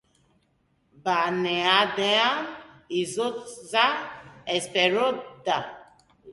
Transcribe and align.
Barnealdean 1.09 2.49
izotza 3.03 3.85
espero 4.59 5.09
da. 5.51 5.63